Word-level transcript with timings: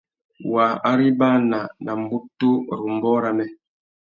Wa 0.53 0.67
arimbana 0.89 1.57
nà 1.83 1.91
mbutu 2.01 2.49
râ 2.77 2.83
ambōh 2.91 3.17
râmê. 3.23 3.45